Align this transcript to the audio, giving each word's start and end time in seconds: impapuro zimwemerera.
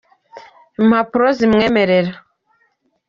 impapuro 0.79 1.25
zimwemerera. 1.37 2.11